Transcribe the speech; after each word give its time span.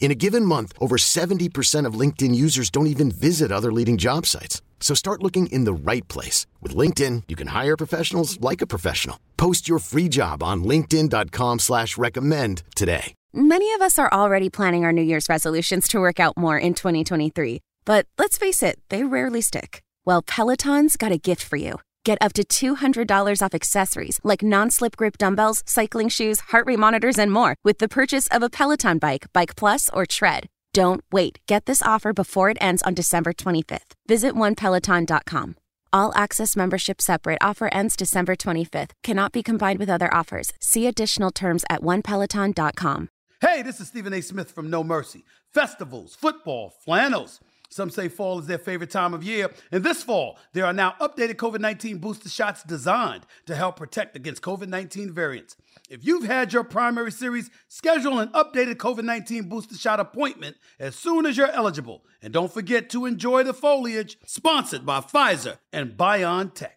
In 0.00 0.10
a 0.10 0.14
given 0.14 0.44
month, 0.44 0.72
over 0.80 0.96
70% 0.96 1.84
of 1.84 2.00
LinkedIn 2.00 2.34
users 2.34 2.70
don't 2.70 2.86
even 2.86 3.10
visit 3.10 3.52
other 3.52 3.70
leading 3.70 3.98
job 3.98 4.24
sites. 4.24 4.62
So 4.80 4.94
start 4.94 5.22
looking 5.22 5.48
in 5.48 5.64
the 5.64 5.92
right 5.92 6.06
place. 6.08 6.46
With 6.62 6.74
LinkedIn, 6.74 7.24
you 7.28 7.36
can 7.36 7.48
hire 7.48 7.76
professionals 7.76 8.40
like 8.40 8.62
a 8.62 8.66
professional. 8.66 9.18
Post 9.36 9.68
your 9.68 9.80
free 9.80 10.08
job 10.08 10.42
on 10.42 10.64
linkedin.com 10.64 11.58
slash 11.58 11.98
recommend 11.98 12.62
today. 12.74 13.14
Many 13.34 13.74
of 13.74 13.82
us 13.82 13.98
are 13.98 14.10
already 14.10 14.48
planning 14.48 14.84
our 14.84 14.92
New 14.92 15.02
Year's 15.02 15.28
resolutions 15.28 15.86
to 15.88 16.00
work 16.00 16.18
out 16.18 16.36
more 16.36 16.56
in 16.56 16.72
2023. 16.74 17.60
But 17.84 18.06
let's 18.16 18.38
face 18.38 18.62
it, 18.62 18.78
they 18.88 19.04
rarely 19.04 19.42
stick. 19.42 19.82
Well, 20.06 20.22
Peloton's 20.22 20.96
got 20.96 21.12
a 21.12 21.18
gift 21.18 21.42
for 21.42 21.56
you. 21.56 21.78
Get 22.08 22.22
up 22.22 22.32
to 22.36 22.42
$200 22.42 23.42
off 23.42 23.54
accessories 23.54 24.18
like 24.24 24.42
non-slip 24.42 24.96
grip 24.96 25.18
dumbbells, 25.18 25.62
cycling 25.66 26.08
shoes, 26.08 26.40
heart 26.52 26.64
rate 26.66 26.78
monitors, 26.78 27.18
and 27.18 27.30
more 27.30 27.56
with 27.64 27.80
the 27.80 27.88
purchase 27.98 28.28
of 28.28 28.42
a 28.42 28.48
Peloton 28.48 28.96
bike, 28.96 29.26
Bike 29.34 29.56
Plus, 29.56 29.90
or 29.92 30.06
Tread. 30.06 30.46
Don't 30.72 31.02
wait. 31.12 31.38
Get 31.46 31.66
this 31.66 31.82
offer 31.82 32.14
before 32.14 32.48
it 32.48 32.56
ends 32.62 32.82
on 32.82 32.94
December 32.94 33.34
25th. 33.34 33.92
Visit 34.06 34.34
onepeloton.com. 34.34 35.56
All 35.92 36.10
access 36.14 36.56
membership 36.56 37.02
separate 37.02 37.42
offer 37.42 37.68
ends 37.74 37.94
December 37.94 38.36
25th. 38.36 38.92
Cannot 39.02 39.32
be 39.32 39.42
combined 39.42 39.78
with 39.78 39.90
other 39.90 40.12
offers. 40.14 40.50
See 40.60 40.86
additional 40.86 41.30
terms 41.30 41.62
at 41.68 41.82
onepeloton.com. 41.82 43.10
Hey, 43.42 43.60
this 43.60 43.80
is 43.80 43.88
Stephen 43.88 44.14
A. 44.14 44.22
Smith 44.22 44.50
from 44.50 44.70
No 44.70 44.82
Mercy. 44.82 45.24
Festivals, 45.52 46.14
football, 46.14 46.72
flannels. 46.86 47.40
Some 47.70 47.90
say 47.90 48.08
fall 48.08 48.38
is 48.38 48.46
their 48.46 48.58
favorite 48.58 48.90
time 48.90 49.14
of 49.14 49.22
year. 49.22 49.50
And 49.70 49.84
this 49.84 50.02
fall, 50.02 50.38
there 50.52 50.64
are 50.64 50.72
now 50.72 50.94
updated 51.00 51.34
COVID 51.34 51.60
19 51.60 51.98
booster 51.98 52.28
shots 52.28 52.62
designed 52.62 53.26
to 53.46 53.54
help 53.54 53.76
protect 53.76 54.16
against 54.16 54.42
COVID 54.42 54.68
19 54.68 55.12
variants. 55.12 55.56
If 55.90 56.04
you've 56.04 56.24
had 56.24 56.52
your 56.52 56.64
primary 56.64 57.12
series, 57.12 57.50
schedule 57.68 58.18
an 58.18 58.28
updated 58.28 58.76
COVID 58.76 59.04
19 59.04 59.48
booster 59.48 59.76
shot 59.76 60.00
appointment 60.00 60.56
as 60.78 60.96
soon 60.96 61.26
as 61.26 61.36
you're 61.36 61.50
eligible. 61.50 62.04
And 62.22 62.32
don't 62.32 62.52
forget 62.52 62.90
to 62.90 63.06
enjoy 63.06 63.42
the 63.42 63.54
foliage, 63.54 64.18
sponsored 64.24 64.84
by 64.84 65.00
Pfizer 65.00 65.58
and 65.72 65.96
BioNTech. 65.96 66.70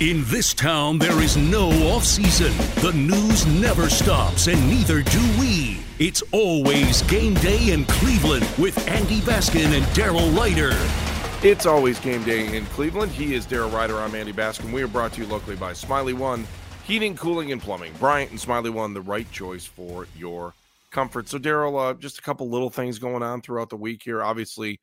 In 0.00 0.24
this 0.24 0.52
town, 0.52 0.98
there 0.98 1.20
is 1.22 1.36
no 1.36 1.68
off 1.92 2.04
season. 2.04 2.52
The 2.82 2.92
news 2.92 3.46
never 3.46 3.88
stops, 3.88 4.48
and 4.48 4.68
neither 4.68 5.02
do 5.02 5.20
we. 5.38 5.78
It's 6.04 6.20
always 6.32 7.00
game 7.02 7.34
day 7.34 7.70
in 7.70 7.84
Cleveland 7.84 8.44
with 8.58 8.88
Andy 8.88 9.20
Baskin 9.20 9.66
and 9.66 9.84
Daryl 9.94 10.36
Ruiter. 10.36 10.76
It's 11.46 11.64
always 11.64 12.00
game 12.00 12.24
day 12.24 12.56
in 12.56 12.66
Cleveland. 12.66 13.12
He 13.12 13.34
is 13.34 13.46
Daryl 13.46 13.72
Ruiter. 13.72 14.00
I'm 14.00 14.16
Andy 14.16 14.32
Baskin. 14.32 14.72
We 14.72 14.82
are 14.82 14.88
brought 14.88 15.12
to 15.12 15.20
you 15.20 15.28
locally 15.28 15.54
by 15.54 15.74
Smylie 15.74 16.12
One 16.12 16.44
Heating, 16.84 17.14
Cooling, 17.14 17.52
and 17.52 17.62
Plumbing. 17.62 17.92
Bryant 18.00 18.32
and 18.32 18.40
Smylie 18.40 18.72
One, 18.72 18.94
the 18.94 19.00
right 19.00 19.30
choice 19.30 19.64
for 19.64 20.08
your 20.16 20.54
comfort. 20.90 21.28
So, 21.28 21.38
Daryl, 21.38 21.90
uh, 21.90 21.94
just 21.94 22.18
a 22.18 22.22
couple 22.22 22.50
little 22.50 22.68
things 22.68 22.98
going 22.98 23.22
on 23.22 23.40
throughout 23.40 23.70
the 23.70 23.76
week 23.76 24.02
here. 24.02 24.24
Obviously, 24.24 24.80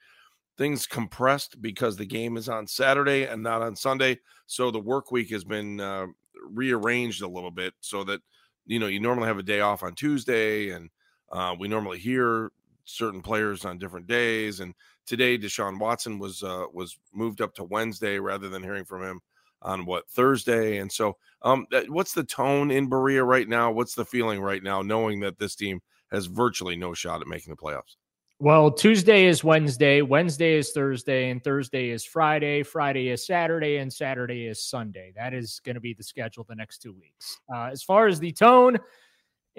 things 0.58 0.88
compressed 0.88 1.62
because 1.62 1.97
the 1.97 2.06
game 2.06 2.38
is 2.38 2.47
on 2.47 2.66
Saturday 2.66 3.25
and 3.25 3.44
not 3.44 3.62
on 3.62 3.75
Sunday. 3.75 4.19
So 4.46 4.72
the 4.72 4.79
work 4.79 5.12
week 5.12 5.31
has 5.31 5.44
been 5.44 5.81
uh, 5.81 6.06
rearranged 6.50 7.22
a 7.24 7.28
little 7.28 7.52
bit 7.52 7.74
so 7.81 8.06
that 8.06 8.22
you 8.66 8.79
know 8.79 8.88
you 8.88 9.02
normally 9.02 9.28
have 9.28 9.38
a 9.38 9.44
day 9.44 9.59
off 9.59 9.84
on 9.84 9.96
Tuesday, 9.96 10.69
and 10.69 10.90
uh, 11.31 11.56
we 11.57 11.67
normally 11.67 12.00
hear 12.00 12.51
certain 12.85 13.22
players 13.22 13.66
on 13.66 13.78
different 13.78 14.07
days. 14.07 14.59
And 14.59 14.73
today, 15.06 15.38
Deshaun 15.38 15.79
Watson 15.79 16.19
was 16.19 16.44
uh, 16.44 16.66
was 16.73 16.97
moved 17.13 17.41
up 17.41 17.53
to 17.56 17.63
Wednesday 17.63 18.19
rather 18.19 18.50
than 18.50 18.63
hearing 18.63 18.85
from 18.85 19.03
him 19.03 19.19
on 19.62 19.85
what 19.85 20.09
Thursday. 20.09 20.78
And 20.78 20.91
so, 20.91 21.17
um, 21.41 21.67
what's 21.88 22.13
the 22.13 22.23
tone 22.23 22.72
in 22.72 22.90
Berea 22.90 23.23
right 23.23 23.47
now? 23.47 23.72
What's 23.72 23.95
the 23.95 24.06
feeling 24.06 24.41
right 24.41 24.63
now, 24.63 24.81
knowing 24.81 25.19
that 25.22 25.38
this 25.38 25.56
team 25.56 25.81
has 26.12 26.25
virtually 26.25 26.75
no 26.75 26.94
shot 26.94 27.22
at 27.22 27.28
making 27.28 27.53
the 27.53 27.61
playoffs? 27.61 27.96
Well, 28.41 28.72
Tuesday 28.72 29.25
is 29.25 29.44
Wednesday, 29.44 30.01
Wednesday 30.01 30.53
is 30.53 30.72
Thursday, 30.72 31.29
and 31.29 31.44
Thursday 31.44 31.90
is 31.90 32.06
Friday. 32.06 32.63
Friday 32.63 33.09
is 33.09 33.25
Saturday, 33.28 33.78
and 33.78 33.91
Saturday 33.91 34.46
is 34.46 34.63
Sunday. 34.63 35.11
That 35.13 35.34
is 35.34 35.59
going 35.66 35.75
to 35.75 35.81
be 35.81 35.94
the 35.94 36.03
schedule 36.03 36.46
the 36.47 36.56
next 36.56 36.78
two 36.78 36.94
weeks. 36.94 37.38
Uh, 37.53 37.66
as 37.66 37.84
far 37.84 38.07
as 38.07 38.17
the 38.17 38.31
tone, 38.31 38.78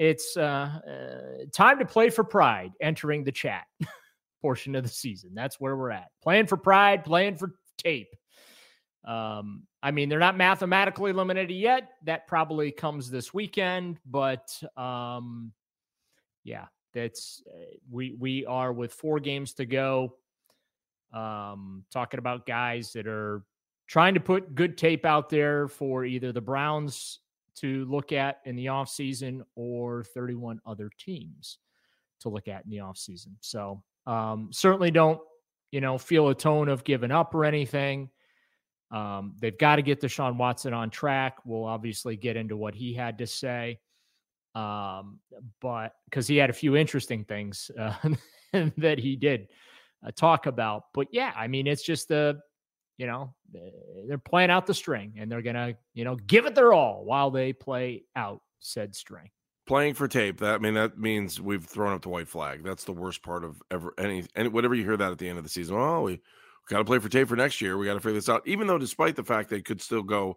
it's 0.00 0.34
uh, 0.34 0.40
uh, 0.90 1.44
time 1.52 1.78
to 1.78 1.84
play 1.84 2.08
for 2.08 2.24
pride 2.24 2.72
entering 2.80 3.22
the 3.22 3.30
chat 3.30 3.66
portion 4.40 4.74
of 4.74 4.82
the 4.82 4.88
season. 4.88 5.32
That's 5.34 5.60
where 5.60 5.76
we're 5.76 5.90
at. 5.90 6.08
Playing 6.22 6.46
for 6.46 6.56
pride, 6.56 7.04
playing 7.04 7.36
for 7.36 7.52
tape. 7.76 8.16
Um, 9.04 9.64
I 9.82 9.90
mean, 9.90 10.08
they're 10.08 10.18
not 10.18 10.38
mathematically 10.38 11.10
eliminated 11.10 11.54
yet. 11.54 11.90
That 12.04 12.26
probably 12.26 12.72
comes 12.72 13.10
this 13.10 13.34
weekend, 13.34 14.00
but 14.06 14.50
um, 14.74 15.52
yeah, 16.44 16.64
that's 16.94 17.42
uh, 17.46 17.58
we 17.90 18.16
we 18.18 18.46
are 18.46 18.72
with 18.72 18.94
four 18.94 19.20
games 19.20 19.52
to 19.54 19.66
go. 19.66 20.14
Um, 21.12 21.84
talking 21.90 22.18
about 22.18 22.46
guys 22.46 22.92
that 22.94 23.06
are 23.06 23.42
trying 23.86 24.14
to 24.14 24.20
put 24.20 24.54
good 24.54 24.78
tape 24.78 25.04
out 25.04 25.28
there 25.28 25.68
for 25.68 26.06
either 26.06 26.32
the 26.32 26.40
Browns 26.40 27.18
to 27.56 27.84
look 27.86 28.12
at 28.12 28.40
in 28.44 28.56
the 28.56 28.66
offseason 28.66 29.42
or 29.54 30.04
31 30.04 30.60
other 30.66 30.90
teams 30.98 31.58
to 32.20 32.28
look 32.28 32.48
at 32.48 32.64
in 32.64 32.70
the 32.70 32.78
offseason. 32.78 33.34
So 33.40 33.82
um, 34.06 34.50
certainly 34.52 34.90
don't, 34.90 35.20
you 35.70 35.80
know, 35.80 35.98
feel 35.98 36.28
a 36.28 36.34
tone 36.34 36.68
of 36.68 36.84
giving 36.84 37.10
up 37.10 37.34
or 37.34 37.44
anything. 37.44 38.10
Um, 38.90 39.34
they've 39.38 39.56
got 39.56 39.76
to 39.76 39.82
get 39.82 40.00
Deshaun 40.00 40.36
Watson 40.36 40.74
on 40.74 40.90
track. 40.90 41.38
We'll 41.44 41.64
obviously 41.64 42.16
get 42.16 42.36
into 42.36 42.56
what 42.56 42.74
he 42.74 42.92
had 42.92 43.18
to 43.18 43.26
say 43.26 43.78
um, 44.54 45.20
but 45.60 45.94
because 46.06 46.26
he 46.26 46.36
had 46.36 46.50
a 46.50 46.54
few 46.54 46.76
interesting 46.76 47.24
things 47.24 47.70
uh, 47.78 47.94
that 48.78 48.98
he 48.98 49.16
did 49.16 49.48
uh, 50.06 50.10
talk 50.16 50.46
about. 50.46 50.84
But 50.92 51.08
yeah, 51.12 51.32
I 51.36 51.46
mean, 51.46 51.66
it's 51.66 51.82
just 51.82 52.08
the, 52.08 52.40
you 53.00 53.06
know, 53.06 53.32
eh, 53.56 53.70
they're 54.06 54.18
playing 54.18 54.50
out 54.50 54.66
the 54.66 54.74
string 54.74 55.14
and 55.18 55.32
they're 55.32 55.40
gonna, 55.40 55.74
you 55.94 56.04
know, 56.04 56.16
give 56.16 56.44
it 56.44 56.54
their 56.54 56.74
all 56.74 57.02
while 57.02 57.30
they 57.30 57.54
play 57.54 58.04
out 58.14 58.42
said 58.58 58.94
string. 58.94 59.30
Playing 59.66 59.94
for 59.94 60.06
tape. 60.06 60.38
That 60.40 60.56
I 60.56 60.58
mean, 60.58 60.74
that 60.74 60.98
means 60.98 61.40
we've 61.40 61.64
thrown 61.64 61.94
up 61.94 62.02
the 62.02 62.10
white 62.10 62.28
flag. 62.28 62.62
That's 62.62 62.84
the 62.84 62.92
worst 62.92 63.22
part 63.22 63.42
of 63.42 63.62
ever 63.70 63.94
any 63.96 64.26
and 64.34 64.52
whatever 64.52 64.74
you 64.74 64.84
hear 64.84 64.98
that 64.98 65.12
at 65.12 65.16
the 65.16 65.30
end 65.30 65.38
of 65.38 65.44
the 65.44 65.50
season. 65.50 65.76
Oh, 65.76 66.02
we, 66.02 66.12
we 66.12 66.20
got 66.68 66.78
to 66.78 66.84
play 66.84 66.98
for 66.98 67.08
tape 67.08 67.28
for 67.28 67.36
next 67.36 67.62
year. 67.62 67.78
We 67.78 67.86
got 67.86 67.94
to 67.94 68.00
figure 68.00 68.12
this 68.12 68.28
out. 68.28 68.42
Even 68.46 68.66
though, 68.66 68.78
despite 68.78 69.16
the 69.16 69.24
fact 69.24 69.48
they 69.48 69.62
could 69.62 69.80
still 69.80 70.02
go 70.02 70.36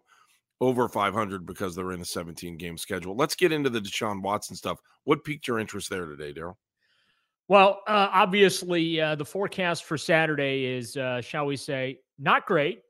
over 0.62 0.88
500 0.88 1.44
because 1.44 1.74
they're 1.74 1.92
in 1.92 2.00
a 2.00 2.06
17 2.06 2.56
game 2.56 2.78
schedule. 2.78 3.14
Let's 3.14 3.34
get 3.34 3.52
into 3.52 3.68
the 3.68 3.80
Deshaun 3.80 4.22
Watson 4.22 4.56
stuff. 4.56 4.78
What 5.02 5.24
piqued 5.24 5.48
your 5.48 5.58
interest 5.58 5.90
there 5.90 6.06
today, 6.06 6.32
Daryl? 6.32 6.54
Well, 7.48 7.82
uh, 7.86 8.08
obviously, 8.10 9.00
uh, 9.00 9.16
the 9.16 9.24
forecast 9.24 9.84
for 9.84 9.98
Saturday 9.98 10.64
is, 10.64 10.96
uh, 10.96 11.20
shall 11.20 11.44
we 11.44 11.56
say, 11.56 12.00
not 12.18 12.46
great. 12.46 12.80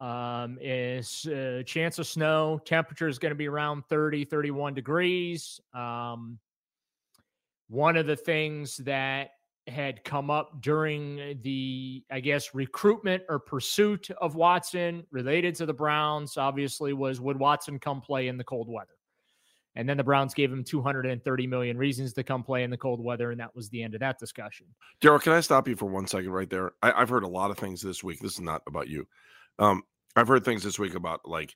Um, 0.00 0.58
is 0.60 1.26
uh, 1.26 1.62
chance 1.64 1.98
of 2.00 2.08
snow. 2.08 2.60
Temperature 2.64 3.06
is 3.06 3.20
going 3.20 3.30
to 3.30 3.36
be 3.36 3.46
around 3.46 3.84
30, 3.88 4.24
31 4.24 4.74
degrees. 4.74 5.60
Um, 5.74 6.40
one 7.68 7.96
of 7.96 8.06
the 8.06 8.16
things 8.16 8.78
that 8.78 9.30
had 9.68 10.02
come 10.02 10.28
up 10.28 10.60
during 10.60 11.38
the, 11.42 12.02
I 12.10 12.18
guess, 12.18 12.52
recruitment 12.52 13.22
or 13.28 13.38
pursuit 13.38 14.10
of 14.20 14.34
Watson 14.34 15.04
related 15.12 15.54
to 15.56 15.66
the 15.66 15.72
Browns, 15.72 16.36
obviously, 16.36 16.92
was 16.94 17.20
would 17.20 17.38
Watson 17.38 17.78
come 17.78 18.00
play 18.00 18.26
in 18.26 18.36
the 18.36 18.44
cold 18.44 18.68
weather? 18.68 18.94
And 19.74 19.88
then 19.88 19.96
the 19.96 20.04
Browns 20.04 20.34
gave 20.34 20.52
him 20.52 20.64
230 20.64 21.46
million 21.46 21.78
reasons 21.78 22.12
to 22.14 22.22
come 22.22 22.42
play 22.42 22.62
in 22.62 22.70
the 22.70 22.76
cold 22.76 23.02
weather, 23.02 23.30
and 23.30 23.40
that 23.40 23.54
was 23.56 23.70
the 23.70 23.82
end 23.82 23.94
of 23.94 24.00
that 24.00 24.18
discussion. 24.18 24.66
Daryl, 25.00 25.20
can 25.20 25.32
I 25.32 25.40
stop 25.40 25.66
you 25.66 25.76
for 25.76 25.86
one 25.86 26.06
second 26.06 26.30
right 26.30 26.50
there? 26.50 26.72
I, 26.82 26.98
have 26.98 27.08
heard 27.08 27.24
a 27.24 27.28
lot 27.28 27.50
of 27.50 27.58
things 27.58 27.80
this 27.80 28.04
week. 28.04 28.20
This 28.20 28.34
is 28.34 28.40
not 28.40 28.62
about 28.66 28.88
you. 28.88 29.06
Um, 29.58 29.82
I've 30.14 30.28
heard 30.28 30.44
things 30.44 30.62
this 30.62 30.78
week 30.78 30.94
about 30.94 31.26
like 31.26 31.54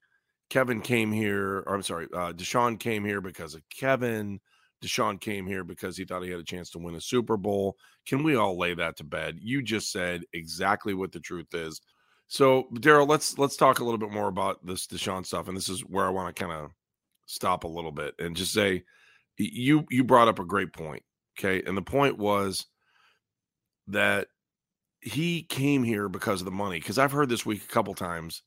Kevin 0.48 0.80
came 0.80 1.12
here, 1.12 1.58
or 1.66 1.74
I'm 1.74 1.82
sorry, 1.82 2.06
uh, 2.12 2.32
Deshaun 2.32 2.78
came 2.78 3.04
here 3.04 3.20
because 3.20 3.54
of 3.54 3.62
Kevin. 3.68 4.40
Deshaun 4.82 5.20
came 5.20 5.46
here 5.46 5.64
because 5.64 5.96
he 5.96 6.04
thought 6.04 6.22
he 6.22 6.30
had 6.30 6.40
a 6.40 6.44
chance 6.44 6.70
to 6.70 6.78
win 6.78 6.94
a 6.94 7.00
Super 7.00 7.36
Bowl. 7.36 7.76
Can 8.06 8.22
we 8.22 8.36
all 8.36 8.58
lay 8.58 8.74
that 8.74 8.96
to 8.98 9.04
bed? 9.04 9.38
You 9.40 9.62
just 9.62 9.90
said 9.90 10.22
exactly 10.32 10.94
what 10.94 11.12
the 11.12 11.20
truth 11.20 11.54
is. 11.54 11.80
So, 12.28 12.68
Daryl, 12.74 13.08
let's 13.08 13.38
let's 13.38 13.56
talk 13.56 13.78
a 13.78 13.84
little 13.84 13.98
bit 13.98 14.10
more 14.10 14.28
about 14.28 14.64
this 14.64 14.86
Deshaun 14.86 15.24
stuff, 15.24 15.48
and 15.48 15.56
this 15.56 15.68
is 15.68 15.80
where 15.80 16.06
I 16.06 16.10
want 16.10 16.34
to 16.34 16.40
kind 16.40 16.52
of 16.52 16.70
stop 17.26 17.64
a 17.64 17.68
little 17.68 17.92
bit 17.92 18.14
and 18.18 18.36
just 18.36 18.52
say 18.52 18.82
you 19.36 19.84
you 19.90 20.04
brought 20.04 20.28
up 20.28 20.38
a 20.38 20.44
great 20.44 20.72
point, 20.72 21.02
okay? 21.38 21.62
And 21.66 21.76
the 21.76 21.82
point 21.82 22.18
was 22.18 22.64
that 23.88 24.28
he 25.00 25.42
came 25.42 25.84
here 25.84 26.08
because 26.08 26.40
of 26.40 26.46
the 26.46 26.50
money. 26.50 26.78
Because 26.78 26.98
I've 26.98 27.12
heard 27.12 27.28
this 27.28 27.46
week 27.46 27.62
a 27.62 27.72
couple 27.72 27.94
times 27.94 28.42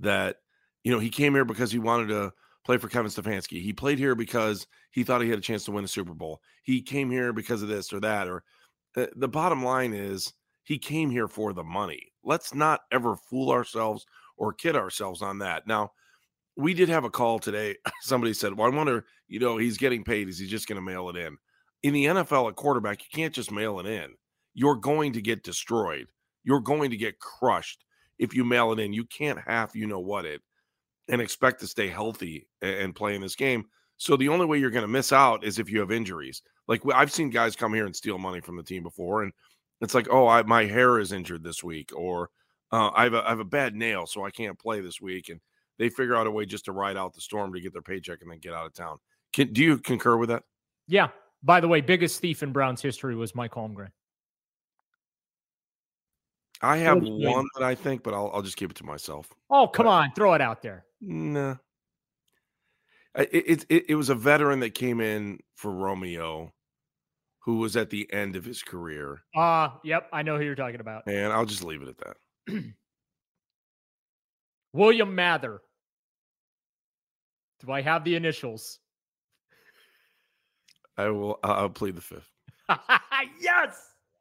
that 0.00 0.36
you 0.84 0.92
know 0.92 0.98
he 0.98 1.10
came 1.10 1.34
here 1.34 1.44
because 1.44 1.70
he 1.70 1.78
wanted 1.78 2.08
to 2.08 2.32
play 2.64 2.76
for 2.76 2.88
Kevin 2.88 3.10
Stefanski. 3.10 3.62
He 3.62 3.72
played 3.72 3.98
here 3.98 4.14
because 4.14 4.66
he 4.90 5.04
thought 5.04 5.22
he 5.22 5.30
had 5.30 5.38
a 5.38 5.42
chance 5.42 5.64
to 5.64 5.72
win 5.72 5.84
a 5.84 5.88
Super 5.88 6.14
Bowl. 6.14 6.40
He 6.62 6.82
came 6.82 7.10
here 7.10 7.32
because 7.32 7.62
of 7.62 7.68
this 7.68 7.92
or 7.92 8.00
that. 8.00 8.28
Or 8.28 8.44
uh, 8.96 9.06
the 9.16 9.28
bottom 9.28 9.64
line 9.64 9.94
is 9.94 10.32
he 10.64 10.78
came 10.78 11.10
here 11.10 11.28
for 11.28 11.52
the 11.52 11.64
money. 11.64 12.12
Let's 12.22 12.54
not 12.54 12.80
ever 12.92 13.16
fool 13.16 13.50
ourselves 13.50 14.06
or 14.36 14.52
kid 14.52 14.76
ourselves 14.76 15.22
on 15.22 15.38
that. 15.38 15.66
Now, 15.66 15.92
we 16.56 16.74
did 16.74 16.88
have 16.88 17.04
a 17.04 17.10
call 17.10 17.38
today. 17.38 17.76
Somebody 18.02 18.34
said, 18.34 18.56
Well, 18.56 18.70
I 18.70 18.74
wonder, 18.74 19.04
you 19.28 19.40
know, 19.40 19.56
he's 19.56 19.78
getting 19.78 20.04
paid. 20.04 20.28
Is 20.28 20.38
he 20.38 20.46
just 20.46 20.68
going 20.68 20.76
to 20.76 20.82
mail 20.82 21.08
it 21.08 21.16
in? 21.16 21.36
In 21.82 21.94
the 21.94 22.06
NFL, 22.06 22.48
at 22.48 22.56
quarterback, 22.56 23.00
you 23.00 23.08
can't 23.12 23.34
just 23.34 23.50
mail 23.50 23.80
it 23.80 23.86
in. 23.86 24.14
You're 24.54 24.76
going 24.76 25.12
to 25.14 25.22
get 25.22 25.42
destroyed. 25.42 26.06
You're 26.44 26.60
going 26.60 26.90
to 26.90 26.96
get 26.96 27.18
crushed 27.18 27.84
if 28.18 28.34
you 28.34 28.44
mail 28.44 28.72
it 28.72 28.78
in. 28.78 28.92
You 28.92 29.04
can't 29.04 29.38
half, 29.38 29.74
you 29.74 29.86
know 29.86 30.00
what 30.00 30.24
it 30.24 30.42
and 31.08 31.20
expect 31.20 31.60
to 31.60 31.66
stay 31.66 31.88
healthy 31.88 32.46
and 32.60 32.94
play 32.94 33.14
in 33.14 33.20
this 33.20 33.36
game. 33.36 33.66
So 33.96 34.16
the 34.16 34.28
only 34.28 34.46
way 34.46 34.58
you're 34.58 34.70
going 34.70 34.82
to 34.82 34.88
miss 34.88 35.12
out 35.12 35.44
is 35.44 35.58
if 35.58 35.70
you 35.70 35.80
have 35.80 35.92
injuries. 35.92 36.42
Like 36.68 36.82
I've 36.94 37.12
seen 37.12 37.30
guys 37.30 37.56
come 37.56 37.74
here 37.74 37.86
and 37.86 37.94
steal 37.94 38.18
money 38.18 38.40
from 38.40 38.56
the 38.56 38.62
team 38.62 38.82
before, 38.82 39.22
and 39.22 39.32
it's 39.80 39.94
like, 39.94 40.08
oh, 40.10 40.26
I, 40.26 40.42
my 40.42 40.64
hair 40.64 40.98
is 40.98 41.12
injured 41.12 41.42
this 41.42 41.62
week, 41.62 41.90
or 41.94 42.30
uh, 42.70 42.90
I, 42.94 43.04
have 43.04 43.14
a, 43.14 43.26
I 43.26 43.28
have 43.30 43.40
a 43.40 43.44
bad 43.44 43.74
nail, 43.74 44.06
so 44.06 44.24
I 44.24 44.30
can't 44.30 44.58
play 44.58 44.80
this 44.80 45.00
week, 45.00 45.28
and 45.28 45.40
they 45.78 45.88
figure 45.88 46.16
out 46.16 46.26
a 46.26 46.30
way 46.30 46.46
just 46.46 46.66
to 46.66 46.72
ride 46.72 46.96
out 46.96 47.14
the 47.14 47.20
storm 47.20 47.52
to 47.52 47.60
get 47.60 47.72
their 47.72 47.82
paycheck 47.82 48.22
and 48.22 48.30
then 48.30 48.38
get 48.38 48.54
out 48.54 48.66
of 48.66 48.74
town. 48.74 48.98
Can, 49.32 49.52
do 49.52 49.62
you 49.62 49.78
concur 49.78 50.16
with 50.16 50.28
that? 50.28 50.42
Yeah. 50.86 51.08
By 51.42 51.60
the 51.60 51.68
way, 51.68 51.80
biggest 51.80 52.20
thief 52.20 52.42
in 52.42 52.52
Browns 52.52 52.80
history 52.80 53.16
was 53.16 53.34
Mike 53.34 53.52
Holmgren. 53.52 53.88
I 56.60 56.76
have 56.76 57.02
one 57.02 57.46
that 57.56 57.64
I 57.64 57.74
think, 57.74 58.04
but 58.04 58.14
I'll 58.14 58.30
I'll 58.32 58.42
just 58.42 58.56
keep 58.56 58.70
it 58.70 58.76
to 58.76 58.84
myself. 58.84 59.32
Oh, 59.50 59.66
come 59.66 59.86
but, 59.86 59.90
on, 59.90 60.12
throw 60.14 60.34
it 60.34 60.40
out 60.40 60.62
there. 60.62 60.84
Nah. 61.00 61.56
It, 63.16 63.64
it 63.68 63.84
it 63.88 63.94
was 63.96 64.10
a 64.10 64.14
veteran 64.14 64.60
that 64.60 64.74
came 64.74 65.00
in 65.00 65.40
for 65.56 65.72
Romeo, 65.72 66.52
who 67.40 67.56
was 67.56 67.76
at 67.76 67.90
the 67.90 68.10
end 68.12 68.36
of 68.36 68.44
his 68.44 68.62
career. 68.62 69.22
Ah, 69.34 69.74
uh, 69.74 69.78
yep, 69.82 70.08
I 70.12 70.22
know 70.22 70.38
who 70.38 70.44
you're 70.44 70.54
talking 70.54 70.80
about. 70.80 71.02
And 71.08 71.32
I'll 71.32 71.44
just 71.44 71.64
leave 71.64 71.82
it 71.82 71.88
at 71.88 71.98
that. 71.98 72.64
William 74.72 75.14
Mather. 75.14 75.60
Do 77.64 77.72
I 77.72 77.82
have 77.82 78.04
the 78.04 78.16
initials? 78.16 78.78
I 80.96 81.08
will. 81.08 81.38
I'll 81.42 81.70
plead 81.70 81.94
the 81.94 82.00
fifth. 82.00 82.30
yes, 83.40 83.76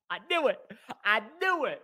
I 0.10 0.20
knew 0.30 0.48
it. 0.48 0.60
I 1.04 1.22
knew 1.42 1.66
it. 1.66 1.82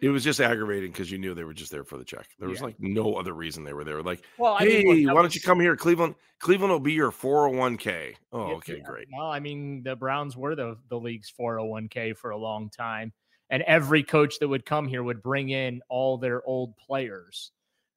It 0.00 0.08
was 0.08 0.24
just 0.24 0.40
aggravating 0.40 0.90
because 0.90 1.10
you 1.10 1.18
knew 1.18 1.34
they 1.34 1.44
were 1.44 1.54
just 1.54 1.70
there 1.70 1.84
for 1.84 1.96
the 1.96 2.04
check. 2.04 2.26
There 2.38 2.48
was 2.48 2.58
yeah. 2.58 2.66
like 2.66 2.76
no 2.80 3.14
other 3.14 3.32
reason 3.32 3.64
they 3.64 3.72
were 3.72 3.84
there. 3.84 4.02
Like, 4.02 4.22
well, 4.36 4.56
hey, 4.56 4.82
mean, 4.82 5.06
why 5.06 5.22
don't 5.22 5.34
you 5.34 5.40
come 5.40 5.60
here, 5.60 5.76
Cleveland? 5.76 6.16
Cleveland 6.40 6.72
will 6.72 6.80
be 6.80 6.92
your 6.92 7.12
401k. 7.12 8.14
Oh, 8.32 8.40
oh 8.40 8.50
okay, 8.56 8.78
yeah. 8.78 8.82
great. 8.82 9.06
Well, 9.16 9.30
I 9.30 9.38
mean, 9.38 9.82
the 9.84 9.94
Browns 9.94 10.36
were 10.36 10.54
the 10.54 10.76
the 10.88 10.98
league's 10.98 11.32
401k 11.38 12.16
for 12.16 12.30
a 12.30 12.36
long 12.36 12.68
time, 12.68 13.12
and 13.48 13.62
every 13.62 14.02
coach 14.02 14.38
that 14.40 14.48
would 14.48 14.66
come 14.66 14.88
here 14.88 15.02
would 15.02 15.22
bring 15.22 15.50
in 15.50 15.82
all 15.88 16.18
their 16.18 16.44
old 16.44 16.76
players, 16.76 17.52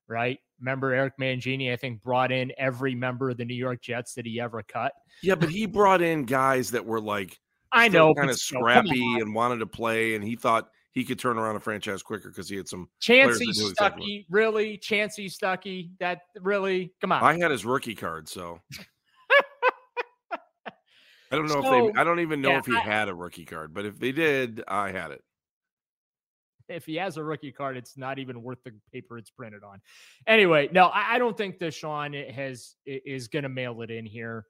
right? 0.09 0.39
Remember 0.59 0.93
Eric 0.93 1.13
Mangini? 1.19 1.71
I 1.71 1.75
think 1.75 2.01
brought 2.01 2.31
in 2.31 2.51
every 2.57 2.95
member 2.95 3.29
of 3.29 3.37
the 3.37 3.45
New 3.45 3.55
York 3.55 3.81
Jets 3.81 4.13
that 4.15 4.25
he 4.25 4.39
ever 4.39 4.63
cut. 4.63 4.91
Yeah, 5.23 5.35
but 5.35 5.49
he 5.49 5.65
brought 5.65 6.01
in 6.01 6.25
guys 6.25 6.71
that 6.71 6.85
were 6.85 6.99
like, 6.99 7.39
I 7.71 7.87
know, 7.87 8.13
kind 8.13 8.29
of 8.29 8.39
scrappy 8.39 9.19
and 9.19 9.33
wanted 9.33 9.59
to 9.59 9.67
play, 9.67 10.15
and 10.15 10.23
he 10.23 10.35
thought 10.35 10.69
he 10.91 11.03
could 11.03 11.19
turn 11.19 11.37
around 11.37 11.55
a 11.55 11.59
franchise 11.59 12.01
quicker 12.01 12.29
because 12.29 12.49
he 12.49 12.57
had 12.57 12.67
some 12.67 12.89
Chansi 13.01 13.47
Stuckey, 13.53 13.69
exactly 13.69 14.25
really 14.29 14.77
Chansi 14.77 15.31
Stuckey. 15.31 15.91
That 15.99 16.21
really 16.41 16.93
come 16.99 17.11
on. 17.11 17.23
I 17.23 17.37
had 17.37 17.51
his 17.51 17.63
rookie 17.63 17.95
card, 17.95 18.27
so 18.27 18.59
I 21.31 21.35
don't 21.35 21.47
know 21.47 21.61
so, 21.61 21.87
if 21.87 21.93
they. 21.93 22.01
I 22.01 22.03
don't 22.03 22.19
even 22.21 22.41
know 22.41 22.49
yeah, 22.49 22.59
if 22.59 22.65
he 22.65 22.75
I, 22.75 22.79
had 22.79 23.07
a 23.07 23.13
rookie 23.13 23.45
card, 23.45 23.73
but 23.73 23.85
if 23.85 23.99
they 23.99 24.11
did, 24.11 24.63
I 24.67 24.91
had 24.91 25.11
it. 25.11 25.21
If 26.69 26.85
he 26.85 26.95
has 26.95 27.17
a 27.17 27.23
rookie 27.23 27.51
card, 27.51 27.77
it's 27.77 27.97
not 27.97 28.19
even 28.19 28.41
worth 28.43 28.63
the 28.63 28.73
paper 28.93 29.17
it's 29.17 29.29
printed 29.29 29.63
on. 29.63 29.81
Anyway, 30.27 30.69
no, 30.71 30.87
I, 30.87 31.15
I 31.15 31.17
don't 31.19 31.37
think 31.37 31.59
Deshaun 31.59 32.31
has 32.31 32.75
is 32.85 33.27
going 33.27 33.43
to 33.43 33.49
mail 33.49 33.81
it 33.81 33.91
in 33.91 34.05
here. 34.05 34.45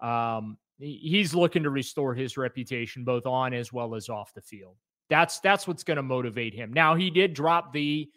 Um, 0.00 0.56
he's 0.78 1.34
looking 1.34 1.62
to 1.64 1.70
restore 1.70 2.14
his 2.14 2.36
reputation 2.36 3.04
both 3.04 3.26
on 3.26 3.52
as 3.52 3.72
well 3.72 3.94
as 3.94 4.08
off 4.08 4.32
the 4.34 4.42
field. 4.42 4.76
That's 5.10 5.40
that's 5.40 5.66
what's 5.66 5.82
going 5.82 5.96
to 5.96 6.02
motivate 6.02 6.54
him. 6.54 6.72
Now 6.72 6.94
he 6.94 7.10
did 7.10 7.34
drop 7.34 7.72
the. 7.72 8.08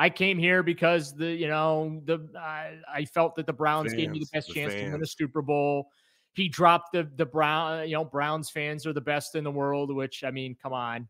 I 0.00 0.10
came 0.10 0.38
here 0.38 0.62
because 0.62 1.14
the 1.14 1.30
you 1.30 1.48
know 1.48 2.00
the 2.04 2.28
I, 2.38 2.76
I 2.92 3.04
felt 3.04 3.34
that 3.36 3.46
the 3.46 3.52
Browns 3.52 3.90
fans, 3.90 4.00
gave 4.00 4.10
me 4.10 4.20
the 4.20 4.28
best 4.32 4.48
the 4.48 4.54
chance 4.54 4.72
fans. 4.72 4.86
to 4.86 4.92
win 4.92 5.02
a 5.02 5.06
Super 5.06 5.42
Bowl. 5.42 5.88
He 6.34 6.48
dropped 6.48 6.92
the 6.92 7.10
the 7.16 7.26
Brown 7.26 7.88
you 7.88 7.94
know 7.94 8.04
Browns 8.04 8.50
fans 8.50 8.86
are 8.86 8.92
the 8.92 9.00
best 9.00 9.34
in 9.34 9.42
the 9.42 9.50
world, 9.50 9.94
which 9.94 10.22
I 10.22 10.30
mean, 10.30 10.56
come 10.62 10.72
on. 10.72 11.08